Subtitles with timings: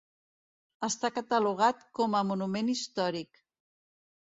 [0.87, 3.45] Està catalogat com a Monument Històric.